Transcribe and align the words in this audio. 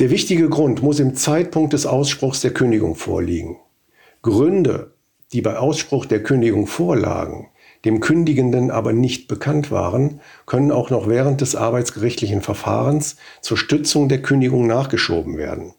Der 0.00 0.08
wichtige 0.08 0.48
Grund 0.48 0.82
muss 0.82 0.98
im 0.98 1.14
Zeitpunkt 1.14 1.74
des 1.74 1.84
Ausspruchs 1.84 2.40
der 2.40 2.54
Kündigung 2.54 2.94
vorliegen. 2.94 3.58
Gründe, 4.22 4.94
die 5.32 5.42
bei 5.42 5.58
Ausspruch 5.58 6.06
der 6.06 6.22
Kündigung 6.22 6.66
vorlagen, 6.66 7.50
dem 7.84 8.00
Kündigenden 8.00 8.70
aber 8.70 8.92
nicht 8.92 9.28
bekannt 9.28 9.70
waren, 9.70 10.20
können 10.46 10.72
auch 10.72 10.90
noch 10.90 11.08
während 11.08 11.42
des 11.42 11.54
arbeitsgerichtlichen 11.54 12.42
Verfahrens 12.42 13.16
zur 13.42 13.56
Stützung 13.56 14.08
der 14.08 14.22
Kündigung 14.22 14.66
nachgeschoben 14.66 15.36
werden. 15.36 15.74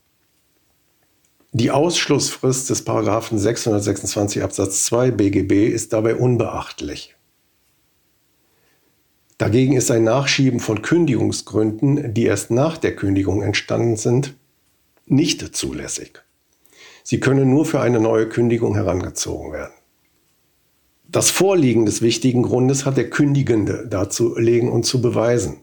Die 1.52 1.72
Ausschlussfrist 1.72 2.70
des 2.70 2.86
Paragraphen 2.86 3.38
626 3.38 4.44
Absatz 4.44 4.86
2 4.86 5.12
BGB 5.12 5.68
ist 5.68 5.94
dabei 5.94 6.16
unbeachtlich. 6.16 7.16
Dagegen 9.42 9.74
ist 9.74 9.90
ein 9.90 10.04
Nachschieben 10.04 10.60
von 10.60 10.84
Kündigungsgründen, 10.84 12.14
die 12.14 12.26
erst 12.26 12.52
nach 12.52 12.78
der 12.78 12.96
Kündigung 12.96 13.42
entstanden 13.42 13.96
sind, 13.96 14.36
nicht 15.08 15.56
zulässig. 15.56 16.22
Sie 17.04 17.20
können 17.20 17.50
nur 17.50 17.66
für 17.66 17.82
eine 17.82 18.00
neue 18.00 18.30
Kündigung 18.30 18.76
herangezogen 18.76 19.52
werden. 19.52 19.74
Das 21.10 21.32
Vorliegen 21.32 21.88
des 21.88 22.04
wichtigen 22.04 22.44
Grundes 22.44 22.86
hat 22.86 22.98
der 22.98 23.10
Kündigende 23.10 23.88
darzulegen 23.88 24.70
und 24.70 24.86
zu 24.86 25.02
beweisen. 25.02 25.62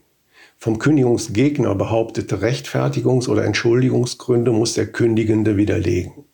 Vom 0.57 0.81
Kündigungsgegner 0.81 1.77
behauptete 1.77 2.43
Rechtfertigungs- 2.43 3.29
oder 3.29 3.45
Entschuldigungsgründe 3.45 4.51
muss 4.51 4.75
der 4.75 4.89
Kündigende 4.89 5.57
widerlegen. 5.57 6.25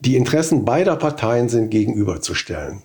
Die 0.00 0.16
Interessen 0.16 0.64
beider 0.64 0.96
Parteien 0.96 1.48
sind 1.48 1.70
gegenüberzustellen. 1.70 2.82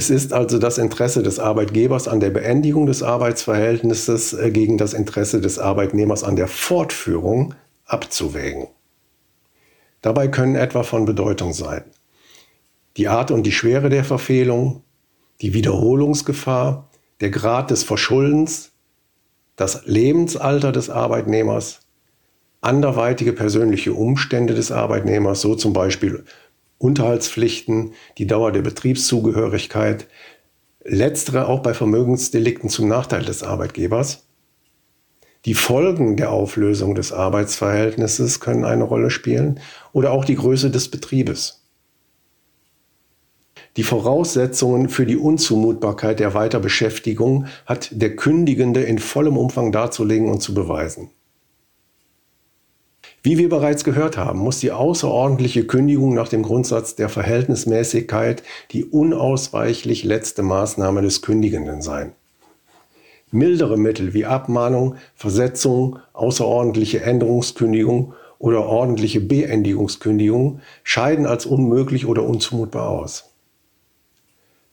Es 0.00 0.08
ist 0.08 0.32
also 0.32 0.58
das 0.58 0.78
Interesse 0.78 1.22
des 1.22 1.38
Arbeitgebers 1.38 2.08
an 2.08 2.20
der 2.20 2.30
Beendigung 2.30 2.86
des 2.86 3.02
Arbeitsverhältnisses 3.02 4.32
äh, 4.32 4.50
gegen 4.50 4.78
das 4.78 4.94
Interesse 4.94 5.42
des 5.42 5.58
Arbeitnehmers 5.58 6.24
an 6.24 6.36
der 6.36 6.48
Fortführung 6.48 7.52
abzuwägen. 7.84 8.68
Dabei 10.00 10.28
können 10.28 10.54
etwa 10.54 10.84
von 10.84 11.04
Bedeutung 11.04 11.52
sein 11.52 11.84
die 12.96 13.08
Art 13.08 13.30
und 13.30 13.42
die 13.42 13.52
Schwere 13.52 13.90
der 13.90 14.02
Verfehlung, 14.02 14.84
die 15.42 15.52
Wiederholungsgefahr, 15.52 16.88
der 17.20 17.28
Grad 17.28 17.70
des 17.70 17.82
Verschuldens, 17.82 18.72
das 19.56 19.84
Lebensalter 19.84 20.72
des 20.72 20.88
Arbeitnehmers, 20.88 21.80
anderweitige 22.62 23.34
persönliche 23.34 23.92
Umstände 23.92 24.54
des 24.54 24.72
Arbeitnehmers, 24.72 25.42
so 25.42 25.56
zum 25.56 25.74
Beispiel 25.74 26.24
Unterhaltspflichten, 26.80 27.92
die 28.16 28.26
Dauer 28.26 28.52
der 28.52 28.62
Betriebszugehörigkeit, 28.62 30.06
letztere 30.82 31.46
auch 31.46 31.60
bei 31.60 31.74
Vermögensdelikten 31.74 32.70
zum 32.70 32.88
Nachteil 32.88 33.22
des 33.22 33.42
Arbeitgebers. 33.42 34.26
Die 35.44 35.52
Folgen 35.52 36.16
der 36.16 36.32
Auflösung 36.32 36.94
des 36.94 37.12
Arbeitsverhältnisses 37.12 38.40
können 38.40 38.64
eine 38.64 38.84
Rolle 38.84 39.10
spielen 39.10 39.60
oder 39.92 40.12
auch 40.12 40.24
die 40.24 40.36
Größe 40.36 40.70
des 40.70 40.90
Betriebes. 40.90 41.66
Die 43.76 43.82
Voraussetzungen 43.82 44.88
für 44.88 45.04
die 45.04 45.18
Unzumutbarkeit 45.18 46.18
der 46.18 46.32
Weiterbeschäftigung 46.32 47.46
hat 47.66 47.90
der 47.92 48.16
Kündigende 48.16 48.82
in 48.82 48.98
vollem 48.98 49.36
Umfang 49.36 49.70
darzulegen 49.70 50.30
und 50.30 50.40
zu 50.40 50.54
beweisen. 50.54 51.10
Wie 53.22 53.36
wir 53.36 53.48
bereits 53.48 53.84
gehört 53.84 54.16
haben, 54.16 54.38
muss 54.38 54.60
die 54.60 54.72
außerordentliche 54.72 55.66
Kündigung 55.66 56.14
nach 56.14 56.28
dem 56.28 56.42
Grundsatz 56.42 56.94
der 56.94 57.08
Verhältnismäßigkeit 57.08 58.42
die 58.70 58.84
unausweichlich 58.84 60.04
letzte 60.04 60.42
Maßnahme 60.42 61.02
des 61.02 61.20
Kündigenden 61.20 61.82
sein. 61.82 62.12
Mildere 63.30 63.76
Mittel 63.76 64.14
wie 64.14 64.24
Abmahnung, 64.24 64.96
Versetzung, 65.14 65.98
außerordentliche 66.14 67.02
Änderungskündigung 67.02 68.14
oder 68.38 68.66
ordentliche 68.66 69.20
Beendigungskündigung 69.20 70.60
scheiden 70.82 71.26
als 71.26 71.46
unmöglich 71.46 72.06
oder 72.06 72.24
unzumutbar 72.24 72.88
aus. 72.88 73.29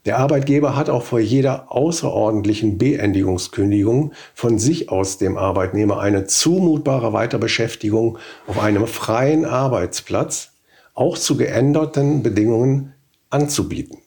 Der 0.08 0.20
Arbeitgeber 0.20 0.78
hat 0.78 0.90
auch 0.90 1.04
vor 1.04 1.20
jeder 1.20 1.70
außerordentlichen 1.70 2.78
Beendigungskündigung 2.78 4.14
von 4.34 4.58
sich 4.58 4.90
aus 4.90 5.18
dem 5.18 5.38
Arbeitnehmer 5.38 6.00
eine 6.00 6.24
zumutbare 6.26 7.12
Weiterbeschäftigung 7.12 8.18
auf 8.48 8.58
einem 8.58 8.88
freien 8.88 9.44
Arbeitsplatz, 9.44 10.54
auch 10.94 11.18
zu 11.18 11.36
geänderten 11.36 12.24
Bedingungen, 12.24 12.94
anzubieten. 13.30 13.98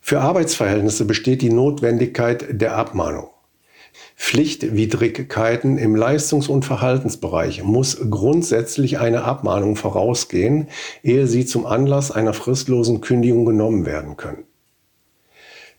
Für 0.00 0.22
Arbeitsverhältnisse 0.22 1.04
besteht 1.04 1.42
die 1.42 1.52
Notwendigkeit 1.52 2.58
der 2.58 2.74
Abmahnung. 2.74 3.28
Pflichtwidrigkeiten 4.16 5.76
im 5.76 5.94
Leistungs- 5.94 6.48
und 6.48 6.64
Verhaltensbereich 6.64 7.62
muss 7.62 8.00
grundsätzlich 8.08 8.98
eine 8.98 9.24
Abmahnung 9.24 9.76
vorausgehen, 9.76 10.68
ehe 11.02 11.26
sie 11.26 11.44
zum 11.44 11.66
Anlass 11.66 12.10
einer 12.10 12.32
fristlosen 12.32 13.02
Kündigung 13.02 13.44
genommen 13.44 13.84
werden 13.84 14.16
können. 14.16 14.46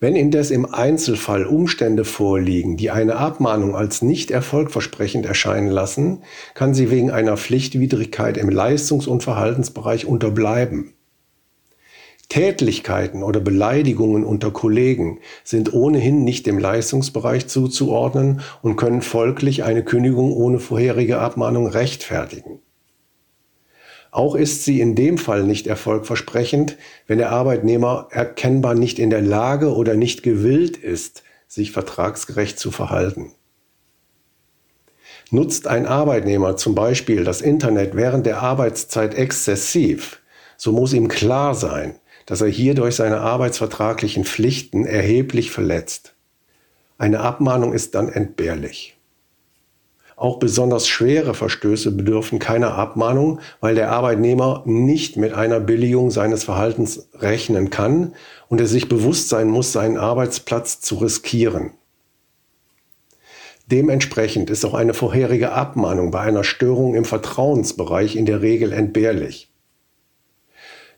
Wenn 0.03 0.17
indes 0.17 0.51
im 0.51 0.65
Einzelfall 0.65 1.45
Umstände 1.45 2.03
vorliegen, 2.03 2.75
die 2.75 2.91
eine 2.91 3.15
Abmahnung 3.15 3.73
als 3.73 4.01
nicht 4.01 4.31
erfolgversprechend 4.31 5.25
erscheinen 5.25 5.69
lassen, 5.69 6.23
kann 6.55 6.73
sie 6.73 6.91
wegen 6.91 7.09
einer 7.09 7.37
Pflichtwidrigkeit 7.37 8.35
im 8.35 8.49
Leistungs- 8.49 9.07
und 9.07 9.23
Verhaltensbereich 9.23 10.05
unterbleiben. 10.05 10.93
Tätlichkeiten 12.27 13.23
oder 13.23 13.39
Beleidigungen 13.39 14.25
unter 14.25 14.51
Kollegen 14.51 15.19
sind 15.45 15.71
ohnehin 15.71 16.25
nicht 16.25 16.47
dem 16.47 16.59
Leistungsbereich 16.59 17.47
zuzuordnen 17.47 18.41
und 18.61 18.75
können 18.75 19.03
folglich 19.03 19.63
eine 19.63 19.85
Kündigung 19.85 20.33
ohne 20.33 20.59
vorherige 20.59 21.19
Abmahnung 21.19 21.65
rechtfertigen. 21.65 22.59
Auch 24.13 24.35
ist 24.35 24.63
sie 24.63 24.79
in 24.79 24.93
dem 24.93 25.17
Fall 25.17 25.41
nicht 25.41 25.65
erfolgversprechend, 25.65 26.77
wenn 27.07 27.17
der 27.17 27.31
Arbeitnehmer 27.31 28.09
erkennbar 28.11 28.75
nicht 28.75 28.99
in 28.99 29.09
der 29.09 29.23
Lage 29.23 29.73
oder 29.73 29.95
nicht 29.95 30.21
gewillt 30.21 30.77
ist, 30.77 31.23
sich 31.47 31.71
vertragsgerecht 31.71 32.59
zu 32.59 32.69
verhalten. 32.69 33.31
Nutzt 35.31 35.65
ein 35.65 35.87
Arbeitnehmer 35.87 36.57
zum 36.57 36.75
Beispiel 36.75 37.23
das 37.23 37.41
Internet 37.41 37.95
während 37.95 38.27
der 38.27 38.43
Arbeitszeit 38.43 39.15
exzessiv, 39.15 40.21
so 40.57 40.71
muss 40.71 40.93
ihm 40.93 41.07
klar 41.07 41.55
sein, 41.55 41.95
dass 42.27 42.41
er 42.41 42.49
hierdurch 42.49 42.97
seine 42.97 43.19
arbeitsvertraglichen 43.21 44.25
Pflichten 44.25 44.85
erheblich 44.85 45.49
verletzt. 45.49 46.13
Eine 46.99 47.21
Abmahnung 47.21 47.73
ist 47.73 47.95
dann 47.95 48.09
entbehrlich. 48.09 48.95
Auch 50.23 50.39
besonders 50.39 50.87
schwere 50.87 51.33
Verstöße 51.33 51.91
bedürfen 51.91 52.39
keiner 52.39 52.75
Abmahnung, 52.75 53.41
weil 53.59 53.75
der 53.75 53.91
Arbeitnehmer 53.91 54.63
nicht 54.65 55.17
mit 55.17 55.33
einer 55.33 55.59
Billigung 55.59 56.11
seines 56.11 56.45
Verhaltens 56.45 57.09
rechnen 57.13 57.69
kann 57.69 58.13
und 58.47 58.61
er 58.61 58.67
sich 58.67 58.87
bewusst 58.87 59.27
sein 59.27 59.49
muss, 59.49 59.73
seinen 59.73 59.97
Arbeitsplatz 59.97 60.79
zu 60.79 60.95
riskieren. 60.95 61.71
Dementsprechend 63.69 64.49
ist 64.49 64.63
auch 64.63 64.75
eine 64.75 64.93
vorherige 64.93 65.51
Abmahnung 65.51 66.11
bei 66.11 66.21
einer 66.21 66.45
Störung 66.45 66.95
im 66.95 67.03
Vertrauensbereich 67.03 68.15
in 68.15 68.25
der 68.25 68.41
Regel 68.41 68.71
entbehrlich. 68.71 69.52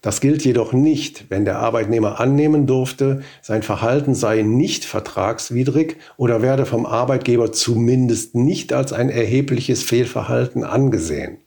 Das 0.02 0.22
gilt 0.22 0.46
jedoch 0.46 0.74
nicht, 0.74 1.30
wenn 1.30 1.46
der 1.46 1.60
Arbeitnehmer 1.60 2.20
annehmen 2.20 2.68
durfte, 2.68 3.24
sein 3.42 3.64
Verhalten 3.64 4.14
sei 4.14 4.42
nicht 4.44 4.86
vertragswidrig 4.86 5.98
oder 6.18 6.42
werde 6.42 6.66
vom 6.66 6.86
Arbeitgeber 6.86 7.52
zumindest 7.52 8.36
nicht 8.36 8.74
als 8.74 8.94
ein 8.94 9.10
erhebliches 9.10 9.84
Fehlverhalten 9.84 10.64
angesehen. 10.64 11.38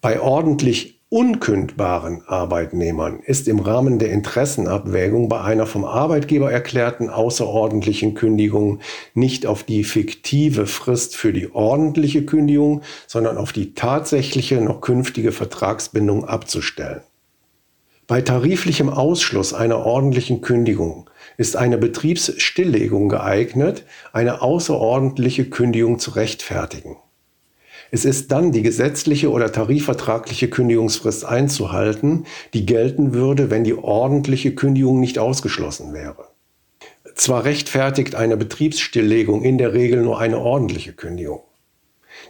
Bei 0.00 0.20
ordentlich 0.20 0.95
unkündbaren 1.08 2.22
Arbeitnehmern 2.26 3.20
ist 3.20 3.46
im 3.46 3.60
Rahmen 3.60 4.00
der 4.00 4.10
Interessenabwägung 4.10 5.28
bei 5.28 5.40
einer 5.40 5.66
vom 5.66 5.84
Arbeitgeber 5.84 6.50
erklärten 6.50 7.10
außerordentlichen 7.10 8.14
Kündigung 8.14 8.80
nicht 9.14 9.46
auf 9.46 9.62
die 9.62 9.84
fiktive 9.84 10.66
Frist 10.66 11.14
für 11.14 11.32
die 11.32 11.54
ordentliche 11.54 12.24
Kündigung, 12.24 12.82
sondern 13.06 13.38
auf 13.38 13.52
die 13.52 13.74
tatsächliche 13.74 14.60
noch 14.60 14.80
künftige 14.80 15.30
Vertragsbindung 15.30 16.24
abzustellen. 16.24 17.02
Bei 18.08 18.20
tariflichem 18.20 18.88
Ausschluss 18.88 19.54
einer 19.54 19.84
ordentlichen 19.84 20.40
Kündigung 20.40 21.08
ist 21.36 21.56
eine 21.56 21.78
Betriebsstilllegung 21.78 23.08
geeignet, 23.08 23.84
eine 24.12 24.42
außerordentliche 24.42 25.50
Kündigung 25.50 26.00
zu 26.00 26.12
rechtfertigen. 26.12 26.96
Es 27.90 28.04
ist 28.04 28.32
dann 28.32 28.52
die 28.52 28.62
gesetzliche 28.62 29.30
oder 29.30 29.52
tarifvertragliche 29.52 30.48
Kündigungsfrist 30.48 31.24
einzuhalten, 31.24 32.26
die 32.52 32.66
gelten 32.66 33.14
würde, 33.14 33.50
wenn 33.50 33.64
die 33.64 33.74
ordentliche 33.74 34.54
Kündigung 34.54 35.00
nicht 35.00 35.18
ausgeschlossen 35.18 35.92
wäre. 35.92 36.28
Zwar 37.14 37.44
rechtfertigt 37.44 38.14
eine 38.14 38.36
Betriebsstilllegung 38.36 39.42
in 39.42 39.56
der 39.58 39.72
Regel 39.72 40.02
nur 40.02 40.20
eine 40.20 40.38
ordentliche 40.38 40.92
Kündigung. 40.92 41.40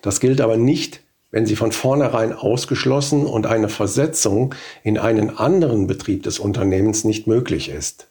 Das 0.02 0.20
gilt 0.20 0.40
aber 0.40 0.56
nicht, 0.56 1.02
wenn 1.30 1.46
sie 1.46 1.56
von 1.56 1.72
vornherein 1.72 2.32
ausgeschlossen 2.32 3.26
und 3.26 3.46
eine 3.46 3.68
Versetzung 3.68 4.54
in 4.84 4.98
einen 4.98 5.36
anderen 5.36 5.86
Betrieb 5.86 6.22
des 6.22 6.38
Unternehmens 6.38 7.04
nicht 7.04 7.26
möglich 7.26 7.68
ist. 7.68 8.08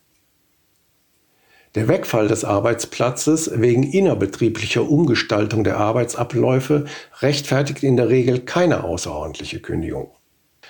Der 1.76 1.90
Wegfall 1.90 2.30
des 2.30 2.46
Arbeitsplatzes 2.46 3.52
wegen 3.54 3.84
innerbetrieblicher 3.84 4.90
Umgestaltung 4.90 5.66
der 5.66 5.78
Arbeitsabläufe 5.78 6.86
rechtfertigt 7.20 7.84
in 7.84 7.98
der 7.98 8.08
Regel 8.08 8.40
keine 8.40 8.86
außerordentliche 8.86 9.60
Kündigung. 9.60 10.12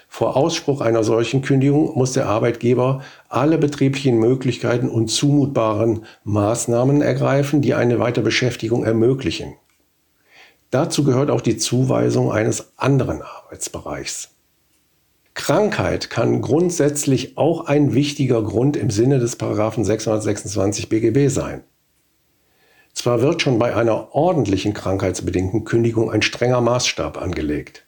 Vor 0.07 0.35
Ausspruch 0.35 0.81
einer 0.81 1.03
solchen 1.03 1.43
Kündigung 1.43 1.95
muss 1.95 2.13
der 2.13 2.25
Arbeitgeber 2.25 3.03
alle 3.29 3.59
betrieblichen 3.59 4.17
Möglichkeiten 4.17 4.89
und 4.89 5.09
zumutbaren 5.09 6.05
Maßnahmen 6.23 7.03
ergreifen, 7.03 7.61
die 7.61 7.75
eine 7.75 7.99
Weiterbeschäftigung 7.99 8.83
ermöglichen. 8.83 9.53
Dazu 10.71 11.03
gehört 11.03 11.29
auch 11.29 11.41
die 11.41 11.57
Zuweisung 11.57 12.31
eines 12.31 12.73
anderen 12.77 13.21
Arbeitsbereichs. 13.21 14.34
Krankheit 15.35 16.09
kann 16.09 16.41
grundsätzlich 16.41 17.37
auch 17.37 17.65
ein 17.67 17.93
wichtiger 17.93 18.41
Grund 18.41 18.77
im 18.77 18.89
Sinne 18.89 19.19
des 19.19 19.35
Paragraphen 19.35 19.83
626 19.83 20.89
BGB 20.89 21.29
sein. 21.29 21.63
Zwar 22.93 23.21
wird 23.21 23.41
schon 23.41 23.59
bei 23.59 23.75
einer 23.75 24.15
ordentlichen 24.15 24.73
krankheitsbedingten 24.73 25.65
Kündigung 25.65 26.09
ein 26.09 26.21
strenger 26.21 26.61
Maßstab 26.61 27.21
angelegt. 27.21 27.85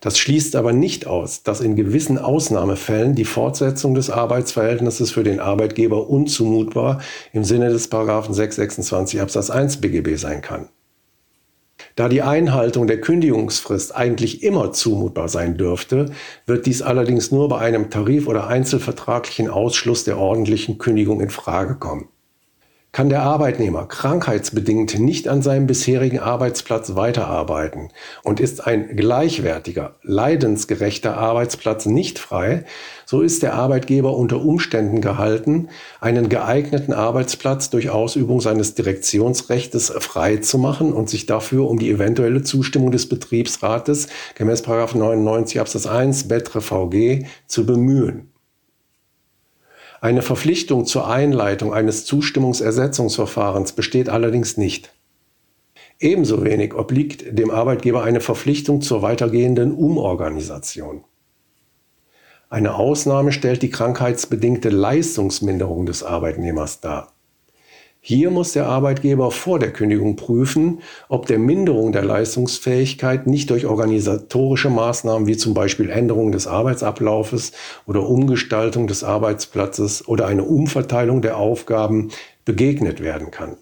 Das 0.00 0.18
schließt 0.18 0.56
aber 0.56 0.72
nicht 0.72 1.06
aus, 1.06 1.44
dass 1.44 1.60
in 1.60 1.76
gewissen 1.76 2.18
Ausnahmefällen 2.18 3.14
die 3.14 3.26
Fortsetzung 3.26 3.94
des 3.94 4.10
Arbeitsverhältnisses 4.10 5.12
für 5.12 5.22
den 5.22 5.38
Arbeitgeber 5.38 6.08
unzumutbar 6.08 7.02
im 7.32 7.44
Sinne 7.44 7.68
des 7.68 7.88
Paragraphen 7.88 8.34
626 8.34 9.20
Absatz 9.20 9.50
1 9.50 9.80
BGB 9.80 10.16
sein 10.16 10.40
kann. 10.40 10.70
Da 11.94 12.08
die 12.08 12.22
Einhaltung 12.22 12.86
der 12.86 13.00
Kündigungsfrist 13.00 13.94
eigentlich 13.94 14.42
immer 14.42 14.72
zumutbar 14.72 15.28
sein 15.28 15.56
dürfte, 15.56 16.10
wird 16.46 16.66
dies 16.66 16.80
allerdings 16.80 17.30
nur 17.32 17.48
bei 17.48 17.58
einem 17.58 17.90
tarif- 17.90 18.26
oder 18.26 18.46
einzelvertraglichen 18.46 19.48
Ausschluss 19.48 20.04
der 20.04 20.18
ordentlichen 20.18 20.78
Kündigung 20.78 21.20
in 21.20 21.30
Frage 21.30 21.74
kommen. 21.74 22.08
Kann 22.94 23.08
der 23.08 23.22
Arbeitnehmer 23.22 23.86
krankheitsbedingt 23.86 24.98
nicht 24.98 25.26
an 25.26 25.40
seinem 25.40 25.66
bisherigen 25.66 26.18
Arbeitsplatz 26.18 26.94
weiterarbeiten 26.94 27.88
und 28.22 28.38
ist 28.38 28.66
ein 28.66 28.94
gleichwertiger, 28.94 29.94
leidensgerechter 30.02 31.16
Arbeitsplatz 31.16 31.86
nicht 31.86 32.18
frei, 32.18 32.66
so 33.06 33.22
ist 33.22 33.42
der 33.42 33.54
Arbeitgeber 33.54 34.14
unter 34.14 34.42
Umständen 34.44 35.00
gehalten, 35.00 35.70
einen 36.02 36.28
geeigneten 36.28 36.92
Arbeitsplatz 36.92 37.70
durch 37.70 37.88
Ausübung 37.88 38.42
seines 38.42 38.74
Direktionsrechts 38.74 39.94
frei 40.00 40.36
zu 40.36 40.58
machen 40.58 40.92
und 40.92 41.08
sich 41.08 41.24
dafür 41.24 41.70
um 41.70 41.78
die 41.78 41.90
eventuelle 41.90 42.42
Zustimmung 42.42 42.90
des 42.90 43.08
Betriebsrates 43.08 44.08
gemäß 44.34 44.66
99 44.66 45.60
Absatz 45.60 45.86
1 45.86 46.28
Betre 46.28 46.60
VG 46.60 47.24
zu 47.46 47.64
bemühen. 47.64 48.31
Eine 50.02 50.22
Verpflichtung 50.22 50.84
zur 50.84 51.06
Einleitung 51.06 51.72
eines 51.72 52.04
Zustimmungsersetzungsverfahrens 52.06 53.70
besteht 53.70 54.08
allerdings 54.08 54.56
nicht. 54.56 54.92
Ebenso 56.00 56.42
wenig 56.42 56.74
obliegt 56.74 57.38
dem 57.38 57.52
Arbeitgeber 57.52 58.02
eine 58.02 58.18
Verpflichtung 58.18 58.82
zur 58.82 59.02
weitergehenden 59.02 59.72
Umorganisation. 59.72 61.04
Eine 62.50 62.74
Ausnahme 62.74 63.30
stellt 63.30 63.62
die 63.62 63.70
krankheitsbedingte 63.70 64.70
Leistungsminderung 64.70 65.86
des 65.86 66.02
Arbeitnehmers 66.02 66.80
dar. 66.80 67.12
Hier 68.04 68.32
muss 68.32 68.50
der 68.50 68.66
Arbeitgeber 68.66 69.30
vor 69.30 69.60
der 69.60 69.72
Kündigung 69.72 70.16
prüfen, 70.16 70.80
ob 71.08 71.26
der 71.26 71.38
Minderung 71.38 71.92
der 71.92 72.04
Leistungsfähigkeit 72.04 73.28
nicht 73.28 73.48
durch 73.48 73.64
organisatorische 73.64 74.70
Maßnahmen 74.70 75.28
wie 75.28 75.36
zum 75.36 75.54
Beispiel 75.54 75.88
Änderung 75.88 76.32
des 76.32 76.48
Arbeitsablaufes 76.48 77.52
oder 77.86 78.08
Umgestaltung 78.08 78.88
des 78.88 79.04
Arbeitsplatzes 79.04 80.08
oder 80.08 80.26
eine 80.26 80.42
Umverteilung 80.42 81.22
der 81.22 81.36
Aufgaben 81.36 82.10
begegnet 82.44 83.00
werden 83.00 83.30
kann. 83.30 83.56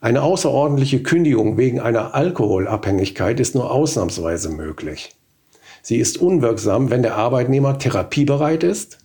Eine 0.00 0.22
außerordentliche 0.22 1.04
Kündigung 1.04 1.56
wegen 1.56 1.78
einer 1.78 2.16
Alkoholabhängigkeit 2.16 3.38
ist 3.38 3.54
nur 3.54 3.70
ausnahmsweise 3.70 4.48
möglich. 4.48 5.14
Sie 5.82 5.98
ist 5.98 6.18
unwirksam, 6.18 6.90
wenn 6.90 7.02
der 7.02 7.14
Arbeitnehmer 7.14 7.78
therapiebereit 7.78 8.64
ist 8.64 8.98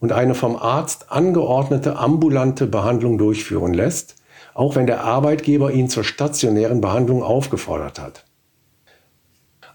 und 0.00 0.12
eine 0.12 0.34
vom 0.34 0.56
Arzt 0.56 1.10
angeordnete 1.10 1.96
ambulante 1.96 2.66
Behandlung 2.66 3.18
durchführen 3.18 3.74
lässt, 3.74 4.16
auch 4.54 4.76
wenn 4.76 4.86
der 4.86 5.04
Arbeitgeber 5.04 5.72
ihn 5.72 5.88
zur 5.88 6.04
stationären 6.04 6.80
Behandlung 6.80 7.22
aufgefordert 7.22 7.98
hat. 8.00 8.24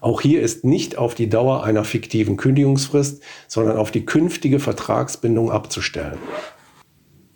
Auch 0.00 0.20
hier 0.20 0.42
ist 0.42 0.64
nicht 0.64 0.98
auf 0.98 1.14
die 1.14 1.28
Dauer 1.28 1.62
einer 1.62 1.84
fiktiven 1.84 2.36
Kündigungsfrist, 2.36 3.22
sondern 3.46 3.76
auf 3.76 3.92
die 3.92 4.04
künftige 4.04 4.58
Vertragsbindung 4.58 5.52
abzustellen. 5.52 6.18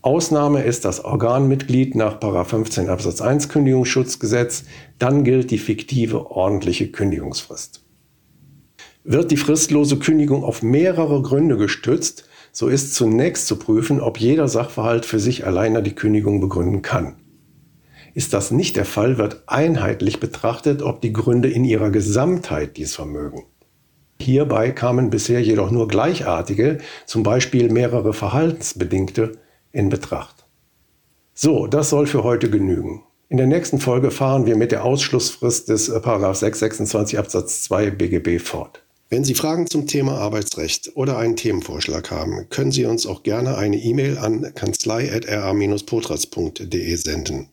Ausnahme 0.02 0.62
ist 0.62 0.84
das 0.84 1.04
Organmitglied 1.04 1.94
nach 1.94 2.18
15 2.20 2.88
Absatz 2.88 3.20
1 3.20 3.48
Kündigungsschutzgesetz, 3.48 4.64
dann 4.98 5.24
gilt 5.24 5.50
die 5.50 5.58
fiktive 5.58 6.30
ordentliche 6.30 6.90
Kündigungsfrist. 6.90 7.84
Wird 9.02 9.30
die 9.30 9.36
fristlose 9.36 9.98
Kündigung 9.98 10.42
auf 10.42 10.62
mehrere 10.62 11.22
Gründe 11.22 11.56
gestützt, 11.56 12.25
so 12.56 12.68
ist 12.68 12.94
zunächst 12.94 13.48
zu 13.48 13.56
prüfen, 13.56 14.00
ob 14.00 14.18
jeder 14.18 14.48
Sachverhalt 14.48 15.04
für 15.04 15.20
sich 15.20 15.46
alleine 15.46 15.82
die 15.82 15.94
Kündigung 15.94 16.40
begründen 16.40 16.80
kann. 16.80 17.16
Ist 18.14 18.32
das 18.32 18.50
nicht 18.50 18.76
der 18.76 18.86
Fall, 18.86 19.18
wird 19.18 19.42
einheitlich 19.46 20.20
betrachtet, 20.20 20.80
ob 20.80 21.02
die 21.02 21.12
Gründe 21.12 21.50
in 21.50 21.66
ihrer 21.66 21.90
Gesamtheit 21.90 22.78
dies 22.78 22.94
vermögen. 22.94 23.42
Hierbei 24.18 24.70
kamen 24.70 25.10
bisher 25.10 25.42
jedoch 25.42 25.70
nur 25.70 25.86
gleichartige, 25.86 26.78
zum 27.04 27.22
Beispiel 27.22 27.70
mehrere 27.70 28.14
verhaltensbedingte, 28.14 29.32
in 29.72 29.90
Betracht. 29.90 30.46
So, 31.34 31.66
das 31.66 31.90
soll 31.90 32.06
für 32.06 32.24
heute 32.24 32.48
genügen. 32.48 33.02
In 33.28 33.36
der 33.36 33.48
nächsten 33.48 33.80
Folge 33.80 34.10
fahren 34.10 34.46
wir 34.46 34.56
mit 34.56 34.72
der 34.72 34.82
Ausschlussfrist 34.82 35.68
des 35.68 35.86
626 35.88 37.18
Absatz 37.18 37.64
2 37.64 37.90
BGB 37.90 38.40
fort. 38.40 38.85
Wenn 39.08 39.22
Sie 39.22 39.34
Fragen 39.34 39.68
zum 39.68 39.86
Thema 39.86 40.18
Arbeitsrecht 40.18 40.96
oder 40.96 41.16
einen 41.16 41.36
Themenvorschlag 41.36 42.10
haben, 42.10 42.48
können 42.48 42.72
Sie 42.72 42.86
uns 42.86 43.06
auch 43.06 43.22
gerne 43.22 43.56
eine 43.56 43.76
E-Mail 43.76 44.18
an 44.18 44.52
kanzlei.ra-potras.de 44.52 46.96
senden. 46.96 47.50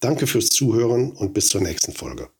Danke 0.00 0.26
fürs 0.26 0.48
Zuhören 0.48 1.12
und 1.12 1.34
bis 1.34 1.48
zur 1.48 1.60
nächsten 1.60 1.92
Folge. 1.92 2.30